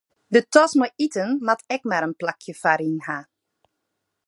[0.35, 3.17] De tas mei iten moat ek mar in plakje foaryn ha.